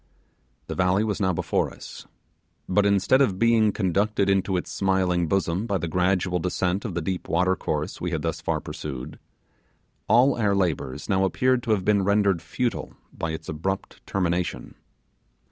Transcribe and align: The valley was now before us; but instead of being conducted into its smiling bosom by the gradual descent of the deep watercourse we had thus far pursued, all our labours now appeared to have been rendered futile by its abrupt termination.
The 0.65 0.73
valley 0.73 1.03
was 1.03 1.21
now 1.21 1.31
before 1.31 1.71
us; 1.71 2.07
but 2.67 2.87
instead 2.87 3.21
of 3.21 3.37
being 3.37 3.71
conducted 3.71 4.31
into 4.31 4.57
its 4.57 4.71
smiling 4.71 5.27
bosom 5.27 5.67
by 5.67 5.77
the 5.77 5.87
gradual 5.87 6.39
descent 6.39 6.85
of 6.85 6.95
the 6.95 7.03
deep 7.03 7.27
watercourse 7.27 8.01
we 8.01 8.09
had 8.09 8.23
thus 8.23 8.41
far 8.41 8.59
pursued, 8.59 9.19
all 10.07 10.35
our 10.35 10.55
labours 10.55 11.07
now 11.07 11.23
appeared 11.23 11.61
to 11.61 11.71
have 11.73 11.85
been 11.85 12.03
rendered 12.03 12.41
futile 12.41 12.95
by 13.13 13.29
its 13.29 13.47
abrupt 13.47 14.03
termination. 14.07 14.73